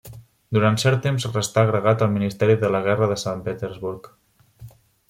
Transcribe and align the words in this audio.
Durant 0.57 0.79
cert 0.83 1.01
temps 1.07 1.27
restà 1.35 1.65
agregat 1.67 2.01
al 2.07 2.11
ministeri 2.17 2.59
de 2.65 2.73
la 2.77 2.83
Guerra 2.89 3.13
de 3.13 3.21
Sant 3.27 3.49
Petersburg. 3.51 4.15